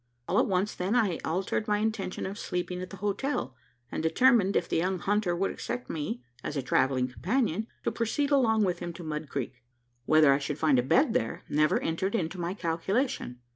All 0.27 0.39
at 0.39 0.47
once, 0.47 0.73
then, 0.73 0.95
I 0.95 1.19
altered 1.23 1.67
my 1.67 1.77
intention 1.77 2.25
of 2.25 2.39
sleeping 2.39 2.81
at 2.81 2.89
the 2.89 2.97
hotel; 3.05 3.55
and 3.91 4.01
determined, 4.01 4.55
if 4.55 4.67
the 4.67 4.77
young 4.77 4.97
hunter 4.97 5.35
would 5.35 5.51
accept 5.51 5.91
me 5.91 6.23
as 6.43 6.57
a 6.57 6.63
travelling 6.63 7.07
companion, 7.07 7.67
to 7.83 7.91
proceed 7.91 8.31
along 8.31 8.63
with 8.63 8.79
him 8.79 8.93
to 8.93 9.03
Mud 9.03 9.29
Creek. 9.29 9.61
Whether 10.07 10.33
I 10.33 10.39
should 10.39 10.57
find 10.57 10.79
a 10.79 10.81
bed 10.81 11.13
there, 11.13 11.43
never 11.49 11.79
entered 11.81 12.15
into 12.15 12.39
my 12.39 12.55
calculation. 12.55 13.41